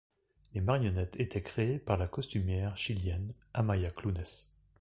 [0.55, 4.23] Les marionnettes étaient créées par la costumière chilienne Amaya Clunes.